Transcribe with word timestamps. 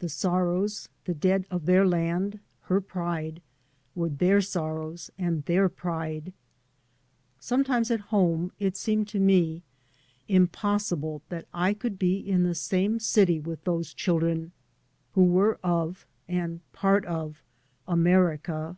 The 0.00 0.10
sorrows, 0.10 0.90
the 1.06 1.14
dead 1.14 1.46
of 1.50 1.64
their 1.64 1.86
land, 1.86 2.38
her 2.64 2.82
pride, 2.82 3.40
were 3.94 4.10
their 4.10 4.42
sorrows 4.42 5.10
and 5.16 5.42
their 5.46 5.70
pride. 5.70 6.34
Sometimes 7.40 7.90
at 7.90 8.00
home 8.12 8.52
it 8.58 8.76
seemed 8.76 9.08
to 9.08 9.18
me 9.18 9.62
impossible 10.28 11.22
that 11.30 11.46
I 11.54 11.72
could 11.72 11.98
be 11.98 12.18
in 12.18 12.42
the 12.42 12.54
same 12.54 12.98
city 13.00 13.40
with 13.40 13.64
those 13.64 13.94
children 13.94 14.52
who 15.14 15.24
were 15.24 15.58
of, 15.64 16.06
and 16.28 16.60
part 16.72 17.06
of, 17.06 17.42
America. 17.86 18.76